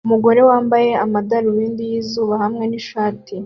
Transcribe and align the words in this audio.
Umugore 0.07 0.41
wambaye 0.49 0.89
amadarubindi 1.05 1.83
yizuba 1.91 2.33
hamwe 2.43 2.63
nishati 2.67 3.35